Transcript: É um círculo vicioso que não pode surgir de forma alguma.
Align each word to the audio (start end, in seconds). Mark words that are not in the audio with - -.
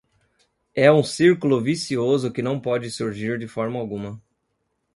É 0.73 0.91
um 0.91 1.03
círculo 1.03 1.61
vicioso 1.61 2.31
que 2.31 2.41
não 2.41 2.59
pode 2.59 2.89
surgir 2.89 3.37
de 3.37 3.47
forma 3.47 3.79
alguma. 3.79 4.19